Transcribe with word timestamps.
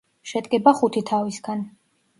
შედგება 0.29 0.73
ხუთი 0.81 1.05
თავისგან. 1.13 1.65